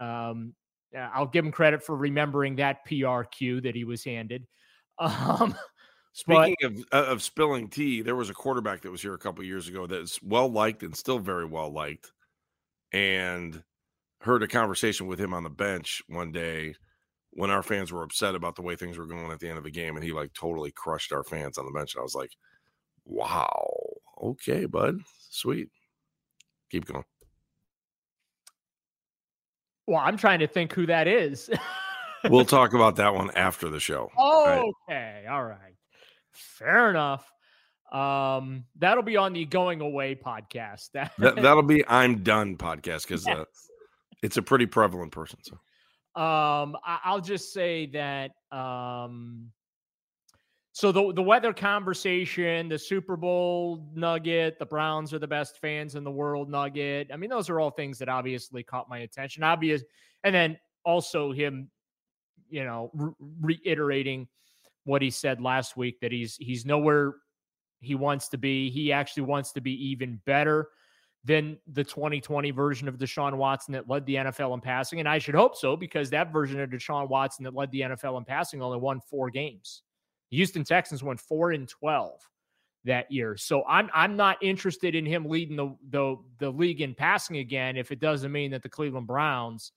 Um, 0.00 0.54
I'll 0.96 1.26
give 1.26 1.44
him 1.44 1.52
credit 1.52 1.82
for 1.82 1.96
remembering 1.96 2.56
that 2.56 2.84
PR 2.84 3.22
cue 3.22 3.60
that 3.60 3.74
he 3.74 3.84
was 3.84 4.04
handed. 4.04 4.46
Um, 5.00 5.54
Speaking 6.18 6.56
but, 6.60 6.72
of 6.72 6.84
uh, 6.90 7.10
of 7.12 7.22
spilling 7.22 7.68
tea, 7.68 8.02
there 8.02 8.16
was 8.16 8.28
a 8.28 8.34
quarterback 8.34 8.80
that 8.80 8.90
was 8.90 9.00
here 9.00 9.14
a 9.14 9.18
couple 9.18 9.44
years 9.44 9.68
ago 9.68 9.86
that's 9.86 10.20
well 10.20 10.50
liked 10.50 10.82
and 10.82 10.96
still 10.96 11.20
very 11.20 11.44
well 11.44 11.70
liked, 11.70 12.10
and 12.90 13.62
heard 14.22 14.42
a 14.42 14.48
conversation 14.48 15.06
with 15.06 15.20
him 15.20 15.32
on 15.32 15.44
the 15.44 15.50
bench 15.50 16.02
one 16.08 16.32
day 16.32 16.74
when 17.30 17.52
our 17.52 17.62
fans 17.62 17.92
were 17.92 18.02
upset 18.02 18.34
about 18.34 18.56
the 18.56 18.62
way 18.62 18.74
things 18.74 18.98
were 18.98 19.06
going 19.06 19.30
at 19.30 19.38
the 19.38 19.48
end 19.48 19.58
of 19.58 19.64
the 19.64 19.70
game, 19.70 19.94
and 19.94 20.04
he 20.04 20.10
like 20.10 20.32
totally 20.32 20.72
crushed 20.72 21.12
our 21.12 21.22
fans 21.22 21.56
on 21.56 21.66
the 21.66 21.70
bench. 21.70 21.94
And 21.94 22.00
I 22.00 22.02
was 22.02 22.16
like, 22.16 22.32
"Wow, 23.04 23.70
okay, 24.20 24.66
bud, 24.66 24.96
sweet, 25.30 25.68
keep 26.68 26.84
going." 26.84 27.04
Well, 29.88 30.02
I'm 30.04 30.18
trying 30.18 30.40
to 30.40 30.46
think 30.46 30.74
who 30.74 30.84
that 30.84 31.08
is. 31.08 31.48
we'll 32.28 32.44
talk 32.44 32.74
about 32.74 32.96
that 32.96 33.14
one 33.14 33.30
after 33.30 33.70
the 33.70 33.80
show. 33.80 34.10
Okay, 34.18 35.24
all 35.30 35.42
right, 35.42 35.74
fair 36.30 36.90
enough. 36.90 37.24
Um, 37.90 38.64
that'll 38.76 39.02
be 39.02 39.16
on 39.16 39.32
the 39.32 39.46
going 39.46 39.80
away 39.80 40.14
podcast. 40.14 40.90
that, 40.92 41.42
will 41.42 41.62
be 41.62 41.88
I'm 41.88 42.22
done 42.22 42.58
podcast 42.58 43.04
because 43.04 43.26
yes. 43.26 43.38
uh, 43.38 43.44
it's 44.22 44.36
a 44.36 44.42
pretty 44.42 44.66
prevalent 44.66 45.10
person. 45.10 45.38
So, 45.42 45.54
um, 46.22 46.76
I, 46.84 47.14
will 47.14 47.22
just 47.22 47.54
say 47.54 47.86
that, 47.86 48.32
um, 48.52 49.52
so 50.78 50.92
the 50.92 51.12
the 51.12 51.22
weather 51.22 51.52
conversation, 51.52 52.68
the 52.68 52.78
Super 52.78 53.16
Bowl 53.16 53.84
nugget, 53.96 54.60
the 54.60 54.66
Browns 54.66 55.12
are 55.12 55.18
the 55.18 55.26
best 55.26 55.58
fans 55.60 55.96
in 55.96 56.04
the 56.04 56.10
world 56.12 56.48
nugget. 56.48 57.10
I 57.12 57.16
mean, 57.16 57.30
those 57.30 57.50
are 57.50 57.58
all 57.58 57.72
things 57.72 57.98
that 57.98 58.08
obviously 58.08 58.62
caught 58.62 58.88
my 58.88 58.98
attention. 58.98 59.42
Obvious, 59.42 59.82
and 60.22 60.32
then 60.32 60.56
also 60.84 61.32
him, 61.32 61.68
you 62.48 62.62
know, 62.62 62.92
re- 62.94 63.58
reiterating 63.64 64.28
what 64.84 65.02
he 65.02 65.10
said 65.10 65.40
last 65.40 65.76
week 65.76 65.98
that 65.98 66.12
he's 66.12 66.36
he's 66.36 66.64
nowhere 66.64 67.16
he 67.80 67.96
wants 67.96 68.28
to 68.28 68.38
be. 68.38 68.70
He 68.70 68.92
actually 68.92 69.24
wants 69.24 69.50
to 69.54 69.60
be 69.60 69.72
even 69.88 70.20
better 70.26 70.68
than 71.24 71.58
the 71.72 71.82
2020 71.82 72.52
version 72.52 72.86
of 72.86 72.98
Deshaun 72.98 73.36
Watson 73.36 73.72
that 73.72 73.88
led 73.88 74.06
the 74.06 74.14
NFL 74.14 74.54
in 74.54 74.60
passing. 74.60 75.00
And 75.00 75.08
I 75.08 75.18
should 75.18 75.34
hope 75.34 75.56
so 75.56 75.76
because 75.76 76.08
that 76.10 76.32
version 76.32 76.60
of 76.60 76.70
Deshaun 76.70 77.08
Watson 77.08 77.42
that 77.46 77.54
led 77.56 77.72
the 77.72 77.80
NFL 77.80 78.16
in 78.18 78.24
passing 78.24 78.62
only 78.62 78.78
won 78.78 79.00
four 79.00 79.28
games. 79.28 79.82
Houston 80.30 80.64
Texans 80.64 81.02
won 81.02 81.16
four 81.16 81.52
and 81.52 81.68
12 81.68 82.20
that 82.84 83.10
year. 83.10 83.36
So 83.36 83.64
I'm 83.68 83.90
I'm 83.94 84.16
not 84.16 84.42
interested 84.42 84.94
in 84.94 85.06
him 85.06 85.26
leading 85.26 85.56
the 85.56 85.76
the, 85.90 86.16
the 86.38 86.50
league 86.50 86.80
in 86.80 86.94
passing 86.94 87.38
again 87.38 87.76
if 87.76 87.92
it 87.92 88.00
doesn't 88.00 88.32
mean 88.32 88.50
that 88.52 88.62
the 88.62 88.68
Cleveland 88.68 89.06
Browns 89.06 89.72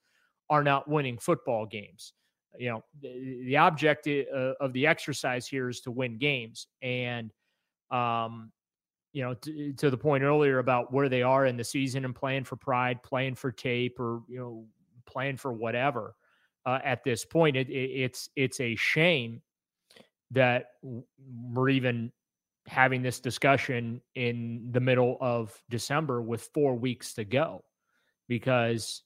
are 0.49 0.63
not 0.63 0.87
winning 0.87 1.17
football 1.17 1.65
games. 1.65 2.13
You 2.57 2.69
know, 2.69 2.83
the, 3.01 3.43
the 3.45 3.57
object 3.57 4.07
uh, 4.07 4.53
of 4.59 4.73
the 4.73 4.85
exercise 4.85 5.47
here 5.47 5.69
is 5.69 5.79
to 5.81 5.91
win 5.91 6.17
games. 6.17 6.67
And 6.81 7.31
um, 7.89 8.51
you 9.13 9.23
know, 9.23 9.33
to, 9.33 9.73
to, 9.73 9.89
the 9.89 9.97
point 9.97 10.23
earlier 10.23 10.59
about 10.59 10.93
where 10.93 11.09
they 11.09 11.21
are 11.21 11.45
in 11.45 11.57
the 11.57 11.63
season 11.63 12.05
and 12.05 12.15
playing 12.15 12.45
for 12.45 12.55
pride, 12.55 13.03
playing 13.03 13.35
for 13.35 13.51
tape, 13.51 13.99
or 13.99 14.21
you 14.29 14.39
know, 14.39 14.65
playing 15.05 15.37
for 15.37 15.51
whatever. 15.51 16.15
Uh, 16.65 16.79
at 16.83 17.03
this 17.03 17.25
point, 17.25 17.57
it, 17.57 17.69
it, 17.69 17.73
it's 17.73 18.29
it's 18.35 18.59
a 18.61 18.75
shame 18.75 19.41
that 20.31 20.67
we're 20.81 21.69
even 21.69 22.11
having 22.67 23.01
this 23.01 23.19
discussion 23.19 24.01
in 24.15 24.69
the 24.71 24.79
middle 24.79 25.17
of 25.19 25.59
December 25.69 26.21
with 26.21 26.49
four 26.53 26.75
weeks 26.75 27.13
to 27.13 27.23
go 27.23 27.63
because, 28.27 29.03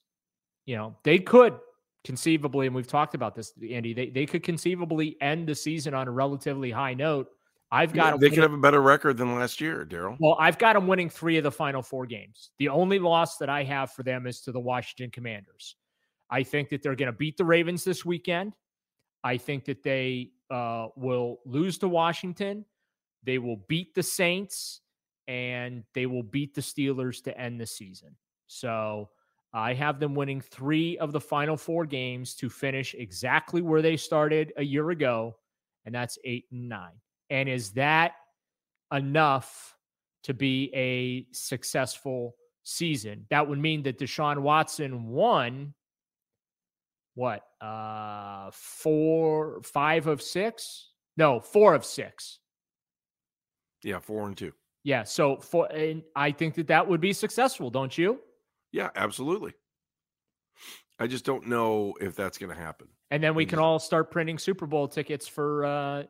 you 0.66 0.76
know, 0.76 0.96
they 1.04 1.20
could 1.20 1.58
conceivably, 2.04 2.68
and 2.68 2.76
we've 2.76 2.88
talked 2.88 3.16
about 3.16 3.36
this, 3.36 3.54
Andy, 3.72 3.94
they, 3.94 4.10
they 4.10 4.26
could 4.26 4.44
conceivably 4.44 5.18
end 5.22 5.48
the 5.48 5.56
season 5.56 5.94
on 5.94 6.08
a 6.08 6.12
relatively 6.12 6.70
high 6.70 6.94
note. 6.94 7.28
I've 7.72 7.94
got 7.94 8.14
yeah, 8.14 8.18
they 8.20 8.30
could 8.30 8.44
have 8.44 8.54
a 8.54 8.58
better 8.58 8.82
record 8.82 9.18
than 9.18 9.36
last 9.36 9.60
year, 9.60 9.86
Daryl. 9.90 10.16
Well, 10.20 10.38
I've 10.40 10.60
got 10.60 10.74
them 10.74 10.86
winning 10.88 11.10
three 11.10 11.38
of 11.38 11.44
the 11.44 11.52
final 11.52 11.82
four 11.82 12.06
games. 12.06 12.52
The 12.60 12.70
only 12.70 13.00
loss 13.00 13.38
that 13.38 13.50
I 13.50 13.64
have 13.64 13.92
for 13.92 14.04
them 14.04 14.28
is 14.28 14.42
to 14.42 14.52
the 14.52 14.60
Washington 14.60 15.10
Commanders. 15.10 15.76
I 16.30 16.44
think 16.44 16.70
that 16.70 16.84
they're 16.84 16.96
going 16.96 17.12
to 17.12 17.18
beat 17.18 17.38
the 17.38 17.46
Ravens 17.46 17.84
this 17.84 18.06
weekend. 18.06 18.56
I 19.24 19.38
think 19.38 19.66
that 19.66 19.82
they 19.82 20.30
uh, 20.52 20.88
will 20.96 21.40
lose 21.46 21.78
to 21.80 21.88
Washington. 21.88 22.66
They 23.24 23.38
will 23.38 23.58
beat 23.68 23.96
the 23.96 24.04
Saints 24.04 24.82
and 25.28 25.84
they 25.94 26.06
will 26.06 26.24
beat 26.24 26.54
the 26.54 26.62
Steelers 26.62 27.24
to 27.24 27.38
end 27.40 27.60
the 27.60 27.66
season. 27.66 28.16
So 28.48 29.10
I 29.54 29.74
have 29.74 30.00
them 30.00 30.16
winning 30.16 30.42
three 30.42 30.98
of 30.98 31.12
the 31.12 31.22
final 31.22 31.58
four 31.58 31.86
games 31.86 32.36
to 32.36 32.50
finish 32.50 32.94
exactly 32.94 33.62
where 33.62 33.82
they 33.82 33.98
started 33.98 34.54
a 34.58 34.64
year 34.64 34.92
ago, 34.92 35.38
and 35.86 35.96
that's 35.96 36.18
eight 36.26 36.46
and 36.52 36.68
nine. 36.68 36.94
And 37.30 37.50
is 37.50 37.72
that 37.72 38.14
enough 38.94 39.76
to 40.24 40.34
be 40.34 40.72
a 40.76 41.26
successful 41.34 42.36
season? 42.64 43.26
That 43.30 43.48
would 43.48 43.58
mean 43.58 43.82
that 43.84 43.98
Deshaun 43.98 44.40
Watson 44.40 45.08
won 45.08 45.74
what 47.16 47.44
uh 47.62 48.50
four 48.54 49.62
five 49.64 50.08
of 50.08 50.22
six? 50.22 50.92
No 51.18 51.40
four 51.40 51.74
of 51.74 51.84
six. 51.84 52.40
Yeah 53.84 54.00
four 54.00 54.28
and 54.28 54.38
two. 54.38 54.54
Yeah 54.84 55.04
so 55.04 55.38
for 55.38 55.66
and 55.72 56.04
i 56.16 56.32
think 56.32 56.54
that 56.56 56.68
that 56.68 56.88
would 56.88 57.02
be 57.02 57.14
successful 57.14 57.70
don't 57.70 57.98
you? 57.98 58.20
Yeah 58.72 58.90
absolutely. 58.96 59.54
I 61.00 61.08
just 61.08 61.26
don't 61.26 61.48
know 61.48 61.94
if 62.00 62.16
that's 62.16 62.38
going 62.38 62.56
to 62.56 62.62
happen. 62.62 62.88
And 63.12 63.22
then 63.22 63.36
we 63.36 63.46
can 63.46 63.60
all 63.60 63.80
start 63.80 64.12
printing 64.12 64.38
super 64.38 64.66
bowl 64.66 64.88
tickets 64.88 65.28
for 65.28 65.66
uh 65.66 66.04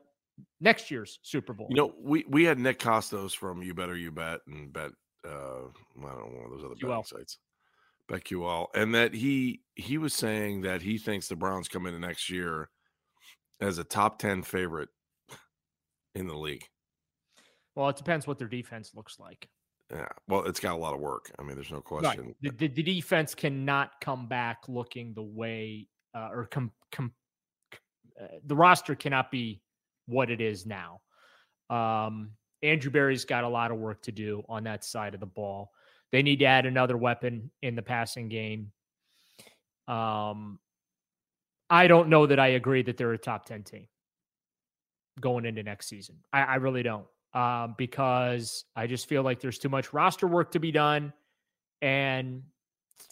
next 0.59 0.91
year's 0.91 1.19
super 1.21 1.53
bowl. 1.53 1.67
you 1.69 1.75
know 1.77 1.93
we 2.01 2.25
we 2.27 2.43
had 2.43 2.59
nick 2.59 2.77
kostos 2.79 3.33
from 3.35 3.63
you 3.63 3.73
better 3.73 3.95
you 3.95 4.11
bet 4.11 4.41
and 4.47 4.73
bet 4.73 4.91
uh 5.25 5.29
i 5.29 6.01
don't 6.01 6.01
know 6.01 6.37
one 6.37 6.45
of 6.45 6.51
those 6.51 6.65
other 6.65 6.75
betting 6.75 7.03
sites 7.05 7.37
BetQL, 8.09 8.67
and 8.75 8.93
that 8.95 9.13
he 9.13 9.61
he 9.75 9.97
was 9.97 10.13
saying 10.13 10.61
that 10.61 10.81
he 10.81 10.97
thinks 10.97 11.27
the 11.27 11.35
Browns 11.35 11.67
come 11.67 11.85
into 11.85 11.99
next 11.99 12.29
year 12.29 12.69
as 13.61 13.77
a 13.77 13.83
top 13.83 14.19
ten 14.19 14.43
favorite 14.43 14.89
in 16.13 16.27
the 16.27 16.37
league. 16.37 16.65
Well, 17.75 17.89
it 17.89 17.97
depends 17.97 18.25
what 18.25 18.39
their 18.39 18.47
defense 18.47 18.91
looks 18.95 19.19
like. 19.19 19.49
Yeah, 19.91 20.07
well, 20.27 20.45
it's 20.45 20.59
got 20.59 20.73
a 20.73 20.77
lot 20.77 20.93
of 20.93 20.99
work. 20.99 21.31
I 21.37 21.43
mean, 21.43 21.55
there's 21.55 21.71
no 21.71 21.81
question. 21.81 22.27
Right. 22.27 22.35
The, 22.41 22.67
the, 22.67 22.67
the, 22.67 22.83
defense 22.83 23.35
cannot 23.35 24.01
come 24.01 24.27
back 24.27 24.63
looking 24.67 25.13
the 25.13 25.21
way, 25.21 25.87
uh, 26.15 26.29
or 26.31 26.47
com, 26.47 26.71
com, 26.91 27.11
uh, 28.19 28.25
the 28.45 28.55
roster 28.55 28.95
cannot 28.95 29.29
be 29.29 29.61
what 30.07 30.31
it 30.31 30.41
is 30.41 30.65
now. 30.65 31.01
Um, 31.69 32.31
Andrew 32.63 32.89
Berry's 32.89 33.25
got 33.25 33.43
a 33.43 33.49
lot 33.49 33.71
of 33.71 33.77
work 33.77 34.01
to 34.03 34.11
do 34.11 34.43
on 34.49 34.63
that 34.63 34.83
side 34.83 35.13
of 35.13 35.19
the 35.19 35.27
ball. 35.27 35.71
They 36.15 36.23
need 36.23 36.39
to 36.39 36.45
add 36.45 36.65
another 36.65 36.95
weapon 36.95 37.51
in 37.61 37.75
the 37.75 37.81
passing 37.81 38.29
game. 38.29 38.71
Um, 39.85 40.59
I 41.69 41.87
don't 41.87 42.07
know 42.07 42.25
that 42.25 42.39
I 42.39 42.47
agree 42.47 42.83
that 42.83 42.95
they're 42.95 43.11
a 43.11 43.17
top 43.17 43.43
10 43.43 43.63
team 43.63 43.87
going 45.19 45.45
into 45.45 45.61
next 45.61 45.89
season. 45.89 46.15
I, 46.31 46.43
I 46.43 46.55
really 46.55 46.83
don't. 46.83 47.05
Um, 47.33 47.75
because 47.77 48.63
I 48.77 48.87
just 48.87 49.09
feel 49.09 49.23
like 49.23 49.41
there's 49.41 49.59
too 49.59 49.67
much 49.67 49.91
roster 49.91 50.25
work 50.25 50.51
to 50.51 50.59
be 50.59 50.71
done. 50.71 51.11
And 51.81 52.43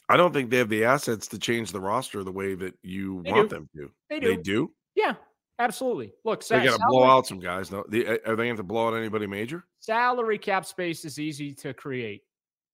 I 0.08 0.16
don't 0.16 0.32
think 0.32 0.50
they 0.50 0.60
have 0.60 0.70
the 0.70 0.86
assets 0.86 1.28
to 1.28 1.38
change 1.38 1.74
the 1.74 1.82
roster 1.82 2.24
the 2.24 2.32
way 2.32 2.56
that 2.56 2.74
you 2.84 3.16
want 3.16 3.50
do. 3.50 3.56
them 3.56 3.70
to. 3.76 3.92
They 4.10 4.22
do. 4.22 4.28
They 4.30 4.42
do? 4.42 4.72
Yeah, 4.96 5.16
absolutely. 5.60 6.14
Look, 6.24 6.48
they 6.48 6.64
got 6.64 6.80
to 6.80 6.86
blow 6.88 7.04
out 7.04 7.28
some 7.28 7.42
guys. 7.42 7.70
No, 7.70 7.84
they, 7.90 8.06
are 8.06 8.38
they 8.38 8.46
going 8.46 8.56
to 8.56 8.64
blow 8.64 8.88
out 8.88 8.94
anybody 8.94 9.28
major? 9.28 9.66
Salary 9.82 10.38
cap 10.38 10.66
space 10.66 11.04
is 11.04 11.20
easy 11.20 11.54
to 11.56 11.74
create. 11.74 12.22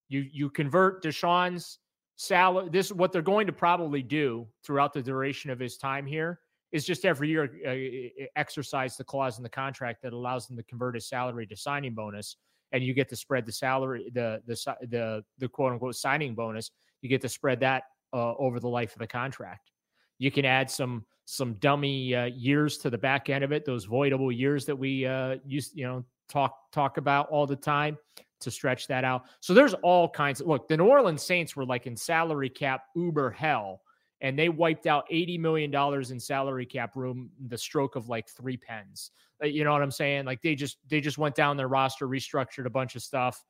You 0.10 0.26
you 0.32 0.50
convert 0.50 1.04
Deshaun's 1.04 1.80
salary. 2.16 2.70
This 2.70 2.88
is 2.88 2.94
what 2.94 3.12
they're 3.14 3.22
going 3.22 3.48
to 3.48 3.54
probably 3.54 4.04
do 4.04 4.48
throughout 4.64 4.94
the 4.94 5.02
duration 5.02 5.50
of 5.50 5.60
his 5.60 5.78
time 5.78 6.06
here 6.06 6.42
is 6.72 6.86
just 6.86 7.06
every 7.06 7.30
year 7.30 7.50
uh, 7.66 8.28
exercise 8.36 8.98
the 8.98 9.04
clause 9.04 9.38
in 9.38 9.44
the 9.44 9.50
contract 9.50 10.02
that 10.04 10.14
allows 10.14 10.48
them 10.48 10.58
to 10.58 10.64
convert 10.64 10.96
his 10.96 11.08
salary 11.08 11.48
to 11.48 11.56
signing 11.56 11.96
bonus, 11.96 12.36
and 12.72 12.84
you 12.84 12.94
get 12.94 13.10
to 13.10 13.16
spread 13.16 13.46
the 13.46 13.52
salary 13.52 14.12
the 14.14 14.42
the 14.46 14.76
the 14.90 15.24
the 15.38 15.48
quote 15.48 15.74
unquote 15.74 15.96
signing 15.96 16.36
bonus. 16.36 16.72
You 17.02 17.10
get 17.10 17.22
to 17.22 17.30
spread 17.30 17.60
that 17.62 17.84
uh, 18.14 18.36
over 18.36 18.60
the 18.60 18.68
life 18.68 18.94
of 18.94 19.00
the 19.00 19.08
contract. 19.08 19.72
You 20.18 20.32
can 20.32 20.46
add 20.46 20.70
some 20.70 21.06
some 21.26 21.54
dummy 21.56 22.16
uh, 22.16 22.26
years 22.26 22.78
to 22.80 22.90
the 22.90 22.98
back 22.98 23.30
end 23.30 23.44
of 23.44 23.52
it, 23.52 23.64
those 23.64 23.88
voidable 23.88 24.36
years 24.36 24.66
that 24.66 24.76
we 24.76 25.06
uh, 25.06 25.38
used 25.46 25.76
you 25.76 25.86
know 25.86 26.04
talk 26.28 26.56
talk 26.72 26.98
about 26.98 27.30
all 27.30 27.48
the 27.48 27.56
time 27.56 27.98
to 28.42 28.52
stretch 28.52 28.88
that 28.88 29.04
out. 29.04 29.24
So 29.40 29.54
there's 29.54 29.74
all 29.76 30.10
kinds 30.10 30.42
of 30.42 30.48
look, 30.48 30.68
the 30.68 30.78
New 30.78 30.86
Orleans 30.86 31.24
Saints 31.24 31.56
were 31.56 31.66
like 31.66 31.88
in 31.88 31.96
salary 31.96 32.50
cap 32.50 32.86
uber 32.96 33.32
hell, 33.32 33.82
and 34.22 34.38
they 34.38 34.50
wiped 34.50 34.88
out 34.88 35.06
$80 35.10 35.40
million 35.40 35.74
in 36.12 36.20
salary 36.20 36.66
cap 36.66 36.96
room, 36.96 37.30
the 37.48 37.58
stroke 37.58 37.96
of 37.96 38.10
like 38.10 38.30
three 38.30 38.58
pens. 38.58 39.12
Uh, 39.42 39.48
you 39.48 39.64
know 39.64 39.72
what 39.72 39.82
I'm 39.82 39.92
saying? 39.92 40.26
Like 40.26 40.42
they 40.42 40.56
just 40.56 40.78
they 40.90 41.02
just 41.02 41.18
went 41.18 41.36
down 41.36 41.58
their 41.58 41.68
roster, 41.68 42.08
restructured 42.08 42.66
a 42.66 42.70
bunch 42.70 42.96
of 42.96 43.02
stuff, 43.02 43.44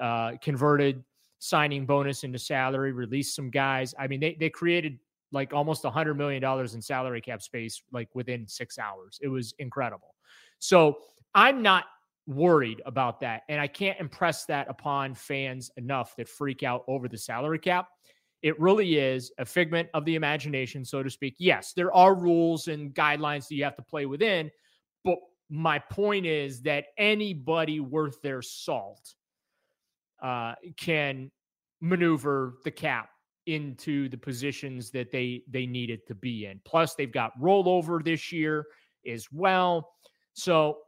uh, 0.00 0.32
converted 0.40 1.04
signing 1.38 1.86
bonus 1.86 2.24
into 2.24 2.38
salary, 2.38 2.92
released 2.92 3.34
some 3.36 3.50
guys. 3.50 3.94
I 3.98 4.06
mean, 4.06 4.20
they 4.20 4.36
they 4.38 4.50
created 4.50 4.98
like 5.32 5.52
almost 5.52 5.84
a 5.84 5.90
hundred 5.90 6.14
million 6.14 6.40
dollars 6.40 6.74
in 6.74 6.82
salary 6.82 7.20
cap 7.20 7.42
space 7.42 7.82
like 7.92 8.08
within 8.14 8.46
six 8.46 8.78
hours. 8.78 9.18
It 9.22 9.28
was 9.28 9.54
incredible. 9.58 10.14
So 10.58 10.98
I'm 11.34 11.62
not 11.62 11.84
worried 12.26 12.82
about 12.86 13.20
that. 13.20 13.42
And 13.48 13.60
I 13.60 13.66
can't 13.66 13.98
impress 14.00 14.44
that 14.46 14.68
upon 14.68 15.14
fans 15.14 15.70
enough 15.76 16.16
that 16.16 16.28
freak 16.28 16.62
out 16.62 16.82
over 16.88 17.08
the 17.08 17.18
salary 17.18 17.58
cap. 17.58 17.88
It 18.42 18.58
really 18.60 18.98
is 18.98 19.32
a 19.38 19.44
figment 19.44 19.88
of 19.94 20.04
the 20.04 20.14
imagination, 20.14 20.84
so 20.84 21.02
to 21.02 21.10
speak. 21.10 21.36
Yes, 21.38 21.72
there 21.72 21.92
are 21.92 22.14
rules 22.14 22.68
and 22.68 22.94
guidelines 22.94 23.48
that 23.48 23.54
you 23.54 23.64
have 23.64 23.76
to 23.76 23.82
play 23.82 24.06
within. 24.06 24.50
But 25.04 25.18
my 25.48 25.78
point 25.78 26.26
is 26.26 26.62
that 26.62 26.86
anybody 26.98 27.80
worth 27.80 28.20
their 28.22 28.42
salt 28.42 29.14
uh, 30.22 30.54
can 30.76 31.30
maneuver 31.80 32.54
the 32.64 32.70
cap 32.70 33.10
into 33.46 34.08
the 34.08 34.16
positions 34.16 34.90
that 34.90 35.12
they 35.12 35.42
they 35.48 35.66
need 35.66 35.90
it 35.90 36.06
to 36.08 36.14
be 36.14 36.46
in. 36.46 36.60
Plus, 36.64 36.94
they've 36.94 37.12
got 37.12 37.38
rollover 37.40 38.04
this 38.04 38.32
year 38.32 38.66
as 39.06 39.28
well. 39.30 39.92
So 40.34 40.78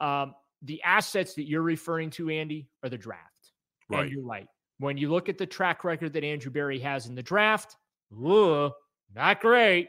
um, 0.00 0.34
the 0.62 0.82
assets 0.82 1.34
that 1.34 1.48
you're 1.48 1.62
referring 1.62 2.10
to, 2.10 2.30
Andy, 2.30 2.68
are 2.82 2.88
the 2.88 2.98
draft. 2.98 3.52
Right. 3.88 4.02
And 4.02 4.10
you're 4.10 4.24
right. 4.24 4.46
When 4.78 4.96
you 4.96 5.10
look 5.10 5.28
at 5.28 5.38
the 5.38 5.46
track 5.46 5.84
record 5.84 6.12
that 6.12 6.24
Andrew 6.24 6.50
Berry 6.50 6.78
has 6.80 7.06
in 7.06 7.14
the 7.14 7.22
draft, 7.22 7.76
ugh, 8.12 8.72
not 9.14 9.40
great. 9.40 9.88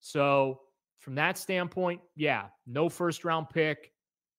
So, 0.00 0.60
from 1.00 1.14
that 1.16 1.38
standpoint, 1.38 2.00
yeah, 2.16 2.46
no 2.66 2.88
first 2.88 3.24
round 3.24 3.48
pick. 3.50 3.92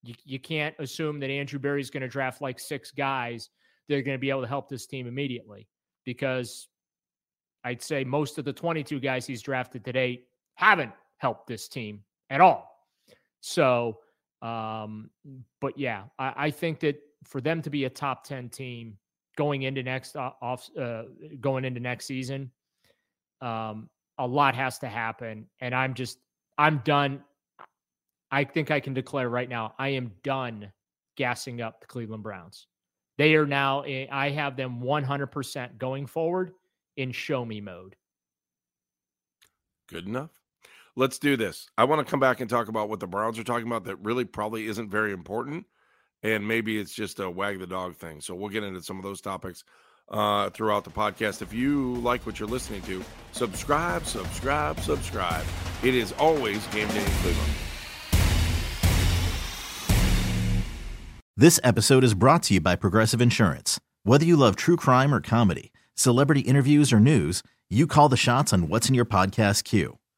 You, 0.04 0.16
you 0.24 0.40
can't 0.40 0.76
assume 0.80 1.20
that 1.20 1.30
Andrew 1.30 1.60
Berry's 1.60 1.90
going 1.90 2.02
to 2.02 2.08
draft 2.08 2.42
like 2.42 2.60
six 2.60 2.92
guys 2.92 3.50
that 3.88 3.96
are 3.96 4.02
going 4.02 4.18
to 4.18 4.22
be 4.22 4.30
able 4.30 4.42
to 4.42 4.48
help 4.48 4.70
this 4.70 4.86
team 4.86 5.08
immediately 5.08 5.68
because 6.06 6.68
I'd 7.64 7.82
say 7.82 8.04
most 8.04 8.38
of 8.38 8.46
the 8.46 8.54
22 8.54 9.00
guys 9.00 9.26
he's 9.26 9.42
drafted 9.42 9.84
today 9.84 10.24
haven't 10.56 10.92
helped 11.18 11.48
this 11.48 11.68
team 11.68 12.04
at 12.30 12.42
all. 12.42 12.70
So, 13.42 14.00
um, 14.46 15.10
but 15.60 15.76
yeah, 15.76 16.04
I, 16.20 16.34
I, 16.38 16.52
think 16.52 16.80
that 16.82 17.02
for 17.24 17.42
them 17.42 17.64
to 17.64 17.72
be 17.72 17.86
a 17.86 17.90
top 17.90 18.24
10 18.26 18.50
team 18.50 18.96
going 19.36 19.64
into 19.64 19.82
next 19.82 20.16
off, 20.16 20.70
uh, 20.80 21.04
going 21.42 21.66
into 21.66 21.80
next 21.80 22.06
season, 22.06 22.52
um, 23.42 23.90
a 24.20 24.28
lot 24.28 24.54
has 24.54 24.78
to 24.80 24.88
happen. 24.88 25.48
And 25.62 25.74
I'm 25.74 25.96
just, 25.96 26.20
I'm 26.60 26.80
done. 26.86 27.24
I 28.30 28.44
think 28.44 28.70
I 28.70 28.80
can 28.80 28.94
declare 28.94 29.30
right 29.30 29.50
now, 29.50 29.74
I 29.80 29.90
am 29.90 30.12
done 30.24 30.72
gassing 31.18 31.62
up 31.62 31.82
the 31.82 31.88
Cleveland 31.88 32.22
Browns. 32.22 32.68
They 33.18 33.34
are 33.34 33.48
now, 33.48 33.84
I 34.12 34.30
have 34.30 34.56
them 34.56 34.80
100% 34.80 35.80
going 35.80 36.06
forward 36.06 36.52
in 36.98 37.12
show 37.12 37.44
me 37.44 37.62
mode. 37.62 37.96
Good 39.90 40.06
enough 40.06 40.45
let's 40.96 41.20
do 41.20 41.36
this. 41.36 41.68
I 41.78 41.84
want 41.84 42.06
to 42.06 42.10
come 42.10 42.20
back 42.20 42.40
and 42.40 42.50
talk 42.50 42.68
about 42.68 42.90
what 42.90 43.00
the 43.00 43.08
Browns 43.08 43.38
are 43.38 43.44
talking 43.44 43.68
about 43.68 43.84
that 43.86 43.98
really 43.98 44.26
probably 44.26 44.68
isn't 44.68 44.90
very 44.90 45.12
important. 45.12 45.66
And 46.24 46.48
maybe 46.48 46.80
it's 46.80 46.94
just 46.94 47.20
a 47.20 47.30
wag 47.30 47.60
the 47.60 47.68
dog 47.68 47.96
thing. 47.96 48.22
So 48.22 48.34
we'll 48.34 48.50
get 48.50 48.64
into 48.64 48.82
some 48.82 48.98
of 48.98 49.04
those 49.04 49.22
topics 49.22 49.64
uh, 50.10 50.50
throughout 50.52 50.84
the 50.84 50.90
podcast. 50.90 51.42
If 51.42 51.54
you 51.54 51.96
like 51.96 52.26
what 52.26 52.40
you're 52.40 52.50
listening 52.50 52.82
to, 52.84 53.04
subscribe, 53.32 54.06
subscribe, 54.06 54.80
subscribe. 54.80 55.46
It 55.84 55.94
is 55.94 56.14
always 56.14 56.66
game 56.68 56.88
day 56.88 57.04
in 57.04 57.12
Cleveland. 57.12 57.54
This 61.38 61.60
episode 61.64 62.06
is 62.06 62.14
brought 62.14 62.44
to 62.44 62.56
you 62.56 62.62
by 62.62 62.78
Progressive 62.78 63.22
Insurance. 63.22 63.80
Whether 64.04 64.26
you 64.26 64.38
love 64.38 64.56
true 64.56 64.78
crime 64.78 65.14
or 65.14 65.20
comedy, 65.20 65.74
celebrity 65.94 66.42
interviews 66.42 66.94
or 66.94 67.00
news, 67.00 67.44
you 67.70 67.88
call 67.88 68.08
the 68.08 68.18
shots 68.18 68.54
on 68.54 68.70
what's 68.70 68.88
in 68.88 68.96
your 68.96 69.06
podcast 69.06 69.66
queue. 69.66 69.98